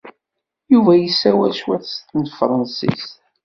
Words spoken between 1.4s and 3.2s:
cwiṭ n tefṛensist.